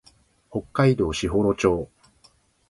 [0.49, 1.91] 北海道士幌町